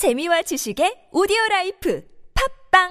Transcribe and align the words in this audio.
재미와 0.00 0.40
지식의 0.40 1.10
오디오 1.12 1.36
life 1.50 2.00
팟빵 2.70 2.88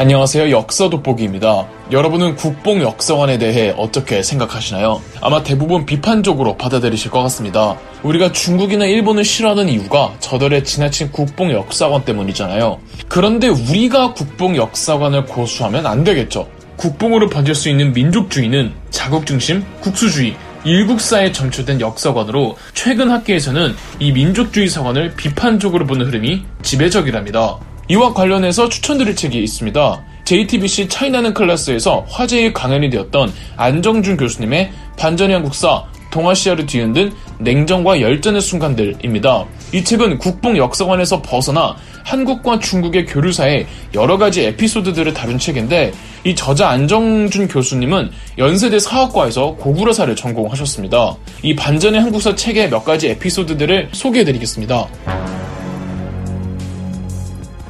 안녕하세요. 0.00 0.50
역사 0.50 0.90
돋보기입니다. 0.90 1.68
여러분은 1.92 2.34
국뽕 2.34 2.82
역사관에 2.82 3.38
대해 3.38 3.72
어떻게 3.78 4.24
생각하시나요? 4.24 5.00
아마 5.20 5.44
대부분 5.44 5.86
비판적으로 5.86 6.56
받아들이실 6.56 7.12
것 7.12 7.22
같습니다. 7.22 7.78
우리가 8.02 8.32
중국이나 8.32 8.86
일본을 8.86 9.24
싫어하는 9.24 9.68
이유가 9.68 10.16
저들의 10.18 10.64
지나친 10.64 11.12
국뽕 11.12 11.52
역사관 11.52 12.04
때문이잖아요. 12.04 12.80
그런데 13.06 13.46
우리가 13.46 14.12
국뽕 14.12 14.56
역사관을 14.56 15.26
고수하면 15.26 15.86
안 15.86 16.02
되겠죠. 16.02 16.48
국뽕으로 16.76 17.28
번질 17.28 17.54
수 17.54 17.68
있는 17.68 17.92
민족주의는 17.92 18.72
자국중심, 18.90 19.64
국수주의, 19.80 20.34
일국사에 20.64 21.32
점철된 21.32 21.80
역사관으로 21.80 22.56
최근 22.74 23.10
학계에서는 23.10 23.74
이 23.98 24.12
민족주의 24.12 24.68
사관을 24.68 25.14
비판적으로 25.16 25.86
보는 25.86 26.06
흐름이 26.06 26.44
지배적이랍니다. 26.62 27.58
이와 27.88 28.14
관련해서 28.14 28.68
추천드릴 28.68 29.16
책이 29.16 29.42
있습니다. 29.42 30.04
JTBC 30.24 30.88
차이나는 30.88 31.34
클래스에서 31.34 32.06
화제의 32.08 32.52
강연이 32.52 32.90
되었던 32.90 33.32
안정준 33.56 34.16
교수님의 34.16 34.72
반전의 34.96 35.34
한국사 35.34 35.84
동아시아를 36.12 36.66
뒤흔든 36.66 37.12
냉정과 37.38 38.00
열전의 38.00 38.40
순간들입니다. 38.40 39.46
이 39.72 39.82
책은 39.82 40.18
국뽕 40.18 40.56
역사관에서 40.56 41.22
벗어나 41.22 41.76
한국과 42.04 42.58
중국의 42.58 43.06
교류사의 43.06 43.66
여러 43.94 44.18
가지 44.18 44.42
에피소드들을 44.44 45.14
다룬 45.14 45.38
책인데 45.38 45.92
이 46.24 46.34
저자 46.34 46.68
안정준 46.68 47.48
교수님은 47.48 48.10
연세대 48.38 48.78
사학과에서 48.78 49.54
고구려사를 49.54 50.14
전공하셨습니다. 50.14 51.16
이 51.42 51.56
반전의 51.56 52.00
한국사 52.00 52.34
책의 52.34 52.70
몇 52.70 52.84
가지 52.84 53.08
에피소드들을 53.08 53.88
소개해드리겠습니다. 53.92 55.41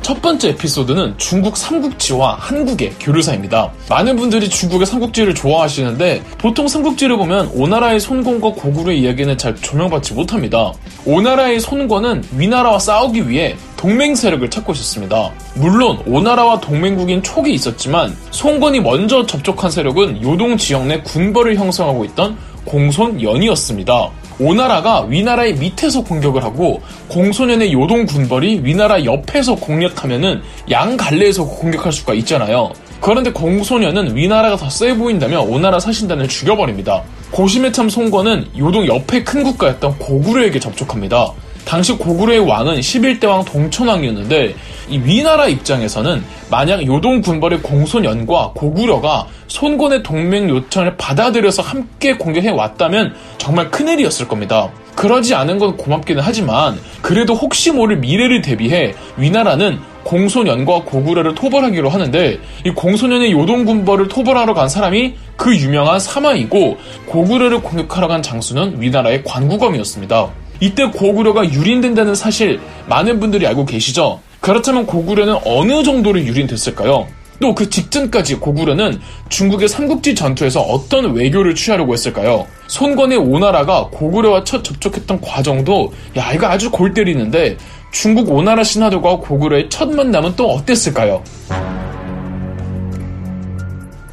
첫 0.02 0.20
번째 0.20 0.48
에피소드는 0.50 1.14
중국 1.16 1.56
삼국지와 1.56 2.36
한국의 2.40 2.90
교류사입니다. 2.98 3.72
많은 3.88 4.16
분들이 4.16 4.50
중국의 4.50 4.84
삼국지를 4.84 5.32
좋아하시는데 5.32 6.22
보통 6.38 6.66
삼국지를 6.66 7.16
보면 7.16 7.50
오나라의 7.54 8.00
손권과 8.00 8.50
고구려의 8.50 9.00
이야기는 9.00 9.38
잘 9.38 9.54
조명받지 9.54 10.14
못합니다. 10.14 10.72
오나라의 11.06 11.60
손권은 11.60 12.24
위나라와 12.36 12.80
싸우기 12.80 13.28
위해 13.28 13.56
동맹 13.76 14.16
세력을 14.16 14.48
찾고 14.50 14.72
있었습니다. 14.72 15.30
물론 15.54 16.00
오나라와 16.06 16.60
동맹국인 16.60 17.22
촉이 17.22 17.54
있었지만 17.54 18.16
송건이 18.32 18.80
먼저 18.80 19.24
접촉한 19.24 19.70
세력은 19.70 20.22
요동 20.22 20.56
지역 20.56 20.86
내 20.86 21.00
군벌을 21.00 21.56
형성하고 21.56 22.04
있던 22.06 22.36
공손연이었습니다. 22.64 24.10
오나라가 24.42 25.02
위나라의 25.02 25.54
밑에서 25.54 26.02
공격을 26.02 26.42
하고 26.42 26.82
공소년의 27.08 27.72
요동 27.72 28.06
군벌이 28.06 28.60
위나라 28.64 29.04
옆에서 29.04 29.54
공략하면은 29.54 30.42
양 30.70 30.96
갈래에서 30.96 31.44
공격할 31.44 31.92
수가 31.92 32.14
있잖아요. 32.14 32.72
그런데 33.00 33.32
공소년은 33.32 34.16
위나라가 34.16 34.56
더 34.56 34.68
세 34.68 34.94
보인다면 34.96 35.40
오나라 35.48 35.78
사신단을 35.78 36.28
죽여버립니다. 36.28 37.02
고심의 37.30 37.72
참 37.72 37.88
송건은 37.88 38.48
요동 38.58 38.86
옆에 38.86 39.22
큰 39.22 39.42
국가였던 39.42 39.98
고구려에게 39.98 40.58
접촉합니다. 40.60 41.32
당시 41.64 41.96
고구려의 41.96 42.40
왕은 42.40 42.80
11대 42.80 43.26
왕 43.26 43.44
동천왕이었는데 43.44 44.54
이 44.88 44.98
위나라 44.98 45.46
입장에서는 45.46 46.22
만약 46.50 46.84
요동 46.86 47.20
군벌의 47.22 47.62
공손연과 47.62 48.52
고구려가 48.54 49.26
손권의 49.46 50.02
동맹 50.02 50.50
요청을 50.50 50.96
받아들여서 50.96 51.62
함께 51.62 52.16
공격해 52.16 52.50
왔다면 52.50 53.14
정말 53.38 53.70
큰일이었을 53.70 54.28
겁니다. 54.28 54.70
그러지 54.94 55.34
않은 55.34 55.58
건 55.58 55.76
고맙기는 55.76 56.22
하지만 56.22 56.78
그래도 57.00 57.34
혹시 57.34 57.70
모를 57.70 57.96
미래를 57.96 58.42
대비해 58.42 58.94
위나라는 59.16 59.80
공소년과 60.04 60.82
고구려를 60.82 61.34
토벌하기로 61.34 61.88
하는데 61.88 62.38
이 62.66 62.70
공소년의 62.70 63.32
요동 63.32 63.64
군벌을 63.64 64.08
토벌하러 64.08 64.52
간 64.52 64.68
사람이 64.68 65.14
그 65.36 65.56
유명한 65.56 65.98
사마이고 66.00 66.76
고구려를 67.06 67.62
공격하러 67.62 68.08
간 68.08 68.22
장수는 68.22 68.80
위나라의 68.80 69.24
관구검이었습니다. 69.24 70.41
이때 70.62 70.84
고구려가 70.84 71.44
유린된다는 71.52 72.14
사실 72.14 72.60
많은 72.86 73.18
분들이 73.18 73.48
알고 73.48 73.66
계시죠? 73.66 74.20
그렇다면 74.40 74.86
고구려는 74.86 75.38
어느 75.44 75.82
정도로 75.82 76.20
유린됐을까요? 76.20 77.08
또 77.40 77.52
그 77.56 77.68
직전까지 77.68 78.36
고구려는 78.36 79.00
중국의 79.28 79.66
삼국지 79.66 80.14
전투에서 80.14 80.60
어떤 80.60 81.12
외교를 81.12 81.56
취하려고 81.56 81.92
했을까요? 81.92 82.46
손권의 82.68 83.18
오나라가 83.18 83.88
고구려와 83.90 84.44
첫 84.44 84.62
접촉했던 84.62 85.20
과정도 85.20 85.92
야 86.16 86.32
이거 86.32 86.46
아주 86.46 86.70
골 86.70 86.94
때리는데 86.94 87.56
중국 87.90 88.30
오나라 88.30 88.62
신하들과 88.62 89.16
고구려의 89.16 89.68
첫 89.68 89.90
만남은 89.90 90.34
또 90.36 90.48
어땠을까요? 90.52 91.24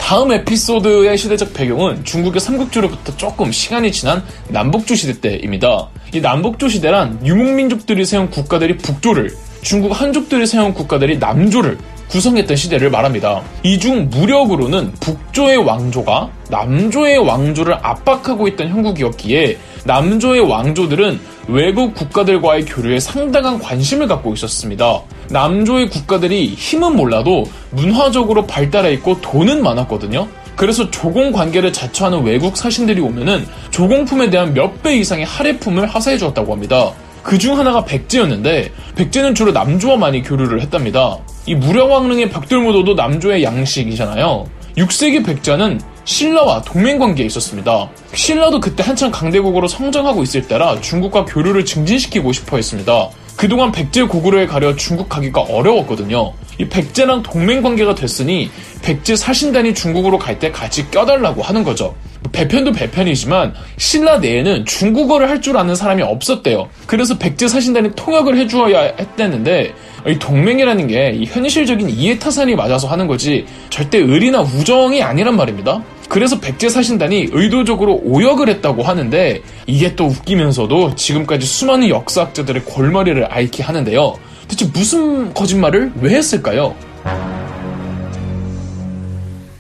다음 0.10 0.32
에피소드의 0.32 1.16
시대적 1.20 1.54
배경은 1.54 2.04
중국의 2.04 2.42
삼국지로부터 2.42 3.16
조금 3.16 3.52
시간이 3.52 3.92
지난 3.92 4.24
남북조 4.48 4.96
시대 4.96 5.22
때입니다. 5.22 5.88
이 6.12 6.20
남북조 6.20 6.68
시대란 6.68 7.24
유목민족들이 7.24 8.04
세운 8.06 8.32
국가들이 8.32 8.78
북조를, 8.78 9.32
중국 9.62 9.92
한족들이 9.92 10.48
세운 10.48 10.74
국가들이 10.74 11.20
남조를 11.20 11.78
구성했던 12.10 12.58
시대를 12.58 12.90
말합니다. 12.90 13.42
이 13.64 13.78
중 13.80 14.10
무력으로는 14.10 14.92
북조의 15.00 15.58
왕조가 15.58 16.30
남조의 16.50 17.20
왕조를 17.20 17.76
압박하고 17.82 18.48
있던 18.50 18.70
형국이었기에 18.70 19.58
남조의 19.86 20.42
왕조들은 20.42 21.20
외국 21.48 21.94
국가들과의 21.96 22.66
교류에 22.66 23.00
상당한 23.00 23.58
관심을 23.60 24.08
갖고 24.08 24.34
있었습니다. 24.34 25.02
남조의 25.30 25.90
국가들이 25.90 26.56
힘은 26.56 26.96
몰라도 26.96 27.46
문화적으로 27.72 28.46
발달해 28.46 28.92
있고 28.94 29.22
돈은 29.22 29.64
많았거든요. 29.64 30.28
그래서 30.56 30.92
조공 30.92 31.32
관계를 31.32 31.72
자처하는 31.72 32.24
외국 32.24 32.58
사신들이 32.58 33.00
오면은 33.00 33.48
조공품에 33.72 34.30
대한 34.30 34.54
몇 34.54 34.82
배 34.84 34.98
이상의 34.98 35.26
할애품을 35.26 35.88
하사해 35.88 36.18
주었다고 36.18 36.52
합니다. 36.54 36.92
그중 37.24 37.58
하나가 37.58 37.84
백제였는데 37.86 38.72
백제는 38.96 39.36
주로 39.36 39.52
남조와 39.52 39.98
많이 39.98 40.24
교류를 40.24 40.62
했답니다. 40.62 41.18
이 41.46 41.56
무령왕릉의 41.56 42.30
벽돌무도도 42.30 42.94
남조의 42.94 43.44
양식이잖아요. 43.44 44.48
6세기 44.78 45.26
백자는 45.26 45.82
신라와 46.06 46.62
동맹관계에 46.62 47.26
있었습니다. 47.26 47.90
신라도 48.14 48.60
그때 48.60 48.82
한창 48.84 49.12
강대국으로 49.12 49.68
성장하고 49.68 50.24
있을 50.24 50.48
때라 50.48 50.80
중국과 50.82 51.26
교류를 51.26 51.66
증진시키고 51.66 52.32
싶어 52.32 52.58
했습니다. 52.58 53.10
그동안 53.40 53.72
백제 53.72 54.04
고구려에 54.04 54.48
가려 54.48 54.76
중국 54.76 55.08
가기가 55.08 55.40
어려웠거든요. 55.40 56.34
이 56.58 56.68
백제랑 56.68 57.24
동맹 57.24 57.62
관계가 57.62 57.96
됐으니 57.96 58.52
백제 58.82 59.16
사신단이 59.16 59.74
중국으로 59.74 60.20
갈 60.20 60.38
때 60.40 60.52
같이 60.52 60.92
껴달라고 60.92 61.42
하는 61.42 61.64
거죠. 61.64 61.96
배편도 62.34 62.74
배편이지만 62.74 63.54
신라 63.78 64.18
내에는 64.20 64.66
중국어를 64.66 65.30
할 65.30 65.40
줄 65.40 65.56
아는 65.56 65.74
사람이 65.74 66.02
없었대요. 66.04 66.68
그래서 66.86 67.18
백제 67.18 67.48
사신단이 67.48 67.92
통역을 67.96 68.38
해주어야 68.40 68.96
했다는데 69.00 69.74
이 70.08 70.20
동맹이라는 70.20 70.88
게 70.88 71.22
현실적인 71.26 71.90
이해타산이 71.90 72.56
맞아서 72.56 72.90
하는 72.90 73.08
거지 73.08 73.46
절대 73.70 74.00
의리나 74.00 74.42
우정이 74.42 75.02
아니란 75.02 75.38
말입니다. 75.38 75.82
그래서 76.10 76.40
백제 76.40 76.70
사신단이 76.70 77.30
의도적으로 77.32 78.02
오역을 78.04 78.50
했다고 78.50 78.82
하는데 78.82 79.42
이게 79.68 79.96
또 79.96 80.08
웃기면서도 80.08 80.96
지금까지 80.96 81.46
수많은 81.46 81.88
역사학자들의 81.90 82.66
골머리를 82.66 83.24
앓게 83.26 83.62
하는데요. 83.62 84.16
대체 84.48 84.66
무슨 84.74 85.32
거짓말을 85.36 85.94
왜 86.02 86.16
했을까요? 86.16 86.76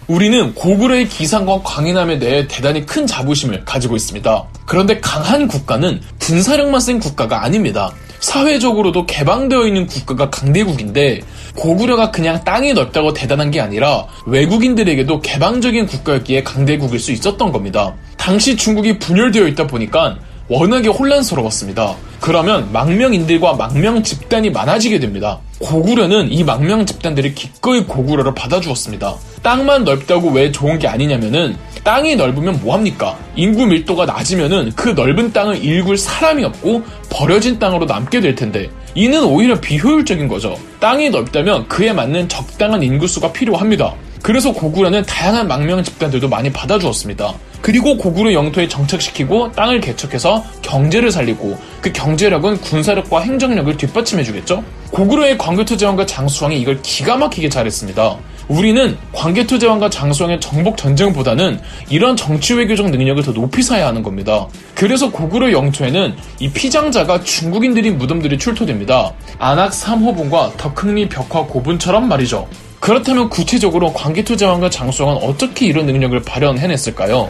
우리는 0.07 0.55
고구려의 0.55 1.07
기상과 1.07 1.61
광인함에 1.63 2.17
대해 2.17 2.47
대단히 2.47 2.83
큰 2.83 3.05
자부심을 3.05 3.63
가지고 3.63 3.95
있습니다. 3.95 4.43
그런데 4.66 4.99
강한 4.99 5.47
국가는 5.47 6.01
군사력만 6.19 6.81
센 6.81 6.99
국가가 6.99 7.43
아닙니다. 7.43 7.91
사회적으로도 8.19 9.05
개방되어 9.05 9.67
있는 9.67 9.85
국가가 9.85 10.31
강대국인데 10.31 11.22
고구려가 11.55 12.11
그냥 12.11 12.43
땅이 12.43 12.73
넓다고 12.73 13.13
대단한 13.13 13.51
게 13.51 13.59
아니라 13.61 14.05
외국인들에게도 14.25 15.22
개방적인 15.22 15.87
국가였기에 15.87 16.43
강대국일 16.43 16.99
수 16.99 17.11
있었던 17.11 17.51
겁니다. 17.51 17.93
당시 18.17 18.55
중국이 18.55 18.99
분열되어 18.99 19.47
있다 19.47 19.67
보니까 19.67 20.17
워낙에 20.49 20.87
혼란스러웠습니다. 20.87 21.96
그러면 22.19 22.72
망명인들과 22.73 23.53
망명 23.53 24.01
집단이 24.01 24.49
많아지게 24.49 24.99
됩니다. 24.99 25.40
고구려는 25.59 26.31
이 26.31 26.43
망명 26.43 26.87
집단들이 26.87 27.35
기꺼이 27.35 27.84
고구려를 27.84 28.34
받아주었습니다. 28.34 29.16
땅만 29.43 29.84
넓다고 29.84 30.31
왜 30.31 30.51
좋은 30.51 30.79
게 30.79 30.87
아니냐면은 30.87 31.55
땅이 31.84 32.16
넓으면 32.16 32.59
뭐합니까? 32.61 33.16
인구 33.35 33.67
밀도가 33.67 34.05
낮으면은 34.05 34.72
그 34.75 34.90
넓은 34.90 35.31
땅을 35.31 35.63
일굴 35.63 35.97
사람이 35.97 36.43
없고 36.43 36.84
버려진 37.09 37.59
땅으로 37.59 37.85
남게 37.85 38.19
될 38.19 38.34
텐데 38.34 38.69
이는 38.95 39.23
오히려 39.23 39.59
비효율적인 39.61 40.28
거죠. 40.28 40.57
땅이 40.79 41.11
넓다면 41.11 41.67
그에 41.67 41.93
맞는 41.93 42.28
적당한 42.28 42.81
인구수가 42.81 43.31
필요합니다. 43.31 43.93
그래서 44.23 44.52
고구려는 44.52 45.03
다양한 45.05 45.47
망명 45.47 45.84
집단들도 45.84 46.28
많이 46.28 46.52
받아주었습니다. 46.52 47.34
그리고 47.61 47.97
고구려 47.97 48.34
영토에 48.34 48.67
정착시키고 48.67 49.52
땅을 49.52 49.82
개척해서 49.82 50.44
경제를 50.61 51.11
살리고 51.11 51.58
그 51.82 51.91
경제력은 51.91 52.61
군사력과 52.61 53.22
행정력을 53.22 53.76
뒷받침해주겠죠? 53.78 54.64
고구려의 54.91 55.38
광개토 55.38 55.78
제왕과 55.78 56.06
장수왕이 56.06 56.59
이걸 56.59 56.82
기가 56.82 57.17
막히게 57.17 57.50
잘했습니다. 57.50 58.17
우리는 58.47 58.97
광개토 59.14 59.59
제왕과 59.59 59.91
장수왕의 59.91 60.40
정복 60.41 60.78
전쟁보다는 60.78 61.59
이런 61.90 62.16
정치 62.16 62.56
외교적 62.56 62.90
능력을 62.90 63.22
더 63.22 63.32
높이 63.32 63.62
사야 63.62 63.85
하는 63.88 64.02
겁니다. 64.02 64.47
그래서 64.73 65.12
고구려 65.12 65.52
영토에는 65.52 66.16
이 66.40 66.50
피장자가 66.50 67.22
중국인들인 67.22 68.00
무덤들이 68.00 68.40
출토됩니다. 68.40 69.14
안악 69.38 69.72
3호분과 69.72 70.58
덕흥리 70.58 71.09
벽화 71.09 71.44
고분처럼 71.44 72.08
말이죠. 72.08 72.47
그렇다면 72.79 73.29
구체적으로 73.29 73.91
광개토 73.93 74.35
제왕과 74.37 74.70
장수왕은 74.70 75.22
어떻게 75.22 75.66
이런 75.67 75.85
능력을 75.85 76.20
발현해냈을까요? 76.23 77.29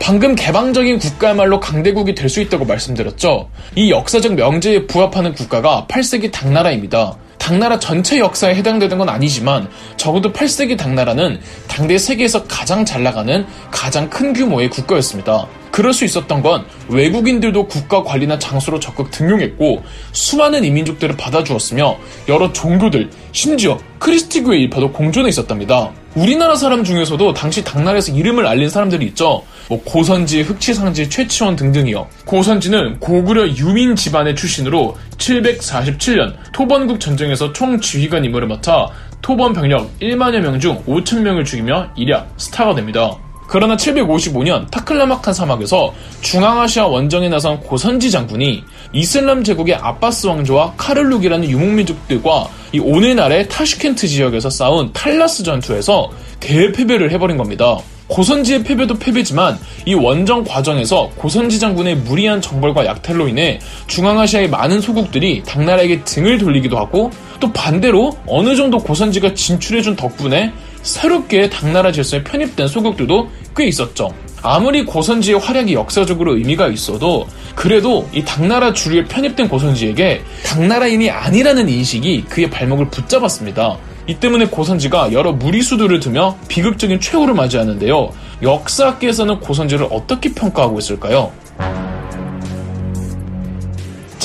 방금 0.00 0.34
개방적인 0.34 0.98
국가야말로 0.98 1.60
강대국이 1.60 2.14
될 2.14 2.28
수 2.30 2.40
있다고 2.40 2.64
말씀드렸죠. 2.64 3.48
이 3.74 3.90
역사적 3.90 4.34
명제에 4.34 4.86
부합하는 4.86 5.34
국가가 5.34 5.86
8세기 5.88 6.30
당나라입니다. 6.30 7.16
당나라 7.48 7.78
전체 7.78 8.18
역사에 8.18 8.54
해당되는 8.56 8.98
건 8.98 9.08
아니지만 9.08 9.70
적어도 9.96 10.34
8세기 10.34 10.76
당나라는 10.76 11.40
당대 11.66 11.96
세계에서 11.96 12.44
가장 12.44 12.84
잘 12.84 13.02
나가는 13.02 13.46
가장 13.70 14.10
큰 14.10 14.34
규모의 14.34 14.68
국가였습니다. 14.68 15.46
그럴 15.70 15.94
수 15.94 16.04
있었던 16.04 16.42
건 16.42 16.66
외국인들도 16.88 17.68
국가 17.68 18.02
관리나 18.02 18.38
장소로 18.38 18.80
적극 18.80 19.10
등용했고 19.10 19.82
수많은 20.12 20.62
이민족들을 20.62 21.16
받아주었으며 21.16 21.96
여러 22.28 22.52
종교들 22.52 23.08
심지어 23.32 23.78
크리스티교의 23.98 24.60
일파도 24.64 24.92
공존해 24.92 25.30
있었답니다. 25.30 25.90
우리나라 26.18 26.56
사람 26.56 26.82
중에서도 26.82 27.32
당시 27.32 27.62
당나라에서 27.62 28.12
이름을 28.12 28.44
알린 28.44 28.68
사람들이 28.68 29.06
있죠. 29.06 29.44
뭐 29.68 29.80
고선지, 29.84 30.42
흑치상지, 30.42 31.08
최치원 31.08 31.54
등등이요. 31.54 32.08
고선지는 32.24 32.98
고구려 32.98 33.46
유민 33.54 33.94
집안의 33.94 34.34
출신으로 34.34 34.96
747년 35.16 36.34
토번국 36.52 36.98
전쟁에서 36.98 37.52
총지휘관 37.52 38.24
임무를 38.24 38.48
맡아 38.48 38.88
토번 39.22 39.52
병력 39.52 39.96
1만여 40.00 40.40
명 40.40 40.58
중 40.58 40.82
5천 40.86 41.20
명을 41.20 41.44
죽이며 41.44 41.90
일약 41.96 42.28
스타가 42.36 42.74
됩니다. 42.74 43.16
그러나 43.48 43.76
755년 43.76 44.70
타클라마칸 44.70 45.32
사막에서 45.32 45.94
중앙아시아 46.20 46.86
원정에 46.86 47.30
나선 47.30 47.58
고선지 47.60 48.10
장군이 48.10 48.62
이슬람 48.92 49.42
제국의 49.42 49.74
아바스 49.74 50.26
왕조와 50.26 50.74
카를룩이라는 50.76 51.48
유목민족들과 51.48 52.48
이 52.72 52.78
오늘날의 52.78 53.48
타슈켄트 53.48 54.06
지역에서 54.06 54.50
싸운 54.50 54.92
탈라스 54.92 55.44
전투에서 55.44 56.10
대패배를 56.40 57.10
해버린 57.10 57.38
겁니다. 57.38 57.78
고선지의 58.08 58.64
패배도 58.64 58.98
패배지만 58.98 59.58
이 59.86 59.94
원정 59.94 60.44
과정에서 60.44 61.10
고선지 61.16 61.58
장군의 61.58 61.96
무리한 61.96 62.40
정벌과 62.40 62.84
약탈로 62.86 63.28
인해 63.28 63.60
중앙아시아의 63.86 64.48
많은 64.48 64.80
소국들이 64.80 65.42
당나라에게 65.44 66.04
등을 66.04 66.38
돌리기도 66.38 66.78
하고 66.78 67.10
또 67.38 67.52
반대로 67.52 68.16
어느 68.26 68.56
정도 68.56 68.78
고선지가 68.78 69.34
진출해준 69.34 69.96
덕분에 69.96 70.52
새롭게 70.82 71.50
당나라 71.50 71.92
질서에 71.92 72.24
편입된 72.24 72.68
소국들도 72.68 73.28
꽤 73.56 73.66
있었죠. 73.66 74.12
아무리 74.42 74.84
고선지의 74.84 75.40
활약이 75.40 75.74
역사적으로 75.74 76.36
의미가 76.36 76.68
있어도 76.68 77.26
그래도 77.54 78.08
이 78.12 78.24
당나라 78.24 78.72
주류에 78.72 79.04
편입된 79.04 79.48
고선지에게 79.48 80.22
당나라인이 80.46 81.10
아니라는 81.10 81.68
인식이 81.68 82.24
그의 82.28 82.48
발목을 82.50 82.88
붙잡았습니다. 82.88 83.78
이 84.06 84.14
때문에 84.14 84.46
고선지가 84.46 85.12
여러 85.12 85.32
무리수들을 85.32 86.00
두며 86.00 86.36
비극적인 86.48 87.00
최후를 87.00 87.34
맞이하는데요. 87.34 88.10
역사학계에서는 88.42 89.40
고선지를 89.40 89.88
어떻게 89.90 90.32
평가하고 90.32 90.78
있을까요? 90.78 91.32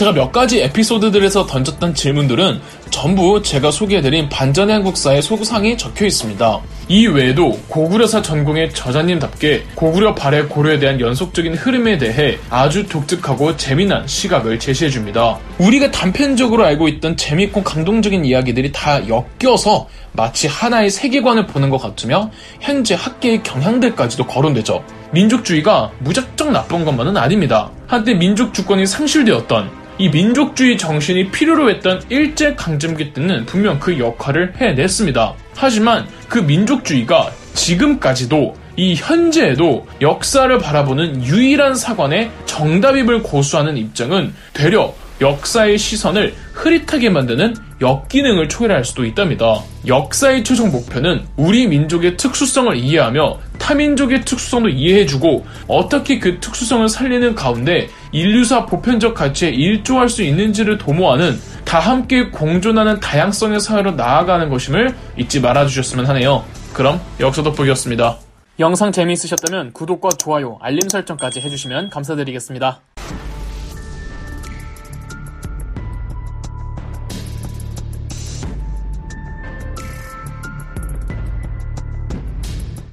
제가 0.04 0.12
몇 0.12 0.34
가지 0.34 0.62
에피소드들에서 0.62 1.46
던졌던 1.46 1.96
질문들은 1.96 2.60
전부 2.90 3.42
제가 3.42 3.72
소개해드린 3.72 4.28
반전의 4.28 4.76
한국사의 4.76 5.22
소구상에 5.22 5.78
적혀 5.78 6.06
있습니다. 6.06 6.60
이 6.90 7.08
외에도 7.08 7.58
고구려사 7.70 8.22
전공의 8.22 8.74
저자님답게 8.74 9.64
고구려 9.76 10.14
발해 10.14 10.44
고려에 10.44 10.78
대한 10.78 11.00
연속적인 11.00 11.54
흐름에 11.54 11.98
대해 11.98 12.38
아주 12.50 12.86
독특하고 12.86 13.56
재미난 13.56 14.06
시각을 14.06 14.60
제시해줍니다. 14.60 15.40
우리가 15.60 15.92
단편적으로 15.92 16.66
알고 16.66 16.90
있던 16.90 17.16
재밌고 17.16 17.64
감동적인 17.64 18.26
이야기들이 18.26 18.74
다 18.74 19.00
엮여서 19.08 19.88
마치 20.12 20.48
하나의 20.48 20.90
세계관을 20.90 21.48
보는 21.48 21.70
것 21.70 21.78
같으며 21.78 22.30
현재 22.60 22.94
학계의 22.94 23.42
경향들까지도 23.44 24.28
거론되죠. 24.28 24.84
민족주의가 25.12 25.92
무작정 26.00 26.52
나쁜 26.52 26.84
것만은 26.84 27.16
아닙니다. 27.16 27.72
한때 27.88 28.14
민족 28.14 28.54
주권이 28.54 28.86
상실되었던 28.86 29.83
이 29.98 30.10
민족주의 30.10 30.78
정신이 30.78 31.30
필요로 31.30 31.70
했던 31.70 32.02
일제 32.10 32.56
강점기 32.56 33.14
때는 33.14 33.46
분명 33.46 33.80
그 33.80 34.00
역할을 34.00 34.54
해냈습니다. 34.58 35.34
하지만 35.56 36.08
그 36.28 36.40
민족주의가 36.40 37.32
지금까지도 37.54 38.56
이 38.76 38.96
현재에도 38.96 39.86
역사를 40.02 40.58
바라보는 40.58 41.24
유일한 41.24 41.76
사관의 41.76 42.32
정답입을 42.46 43.22
고수하는 43.22 43.78
입장은 43.78 44.34
되려 44.54 44.94
역사의 45.22 45.78
시선을 45.78 46.34
흐릿하게 46.54 47.10
만드는 47.12 47.56
역기능을 47.84 48.48
초래할 48.48 48.86
수도 48.86 49.06
있답니다. 49.06 49.60
역사의 49.86 50.44
최종 50.46 50.72
목표는 50.72 51.26
우리 51.36 51.68
민족의 51.68 52.16
특수성을 52.16 52.74
이해하며 52.76 53.40
타민족의 53.60 54.24
특수성도 54.24 54.70
이해해주고 54.70 55.46
어떻게 55.68 56.18
그 56.18 56.40
특수성을 56.40 56.88
살리는 56.88 57.36
가운데 57.36 57.90
인류사 58.14 58.66
보편적 58.66 59.14
가치에 59.14 59.50
일조할 59.50 60.08
수 60.08 60.24
있는지를 60.24 60.78
도모하는 60.78 61.38
다 61.66 61.80
함께 61.80 62.30
공존하는 62.30 63.00
다양성의 63.02 63.60
사회로 63.60 63.92
나아가는 63.92 64.50
것임을 64.50 64.96
잊지 65.18 65.42
말아주셨으면 65.42 66.06
하네요. 66.08 66.46
그럼 66.74 67.02
역사 67.20 67.44
돋보기였습니다. 67.44 68.18
영상 68.60 68.92
재미있으셨다면 68.92 69.74
구독과 69.74 70.10
좋아요, 70.18 70.58
알림 70.62 70.88
설정까지 70.88 71.42
해주시면 71.42 71.90
감사드리겠습니다. 71.90 72.82